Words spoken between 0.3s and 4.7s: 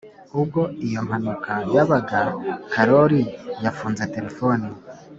ubwo iyo mpanuka yabaga karori yafunze telefoni.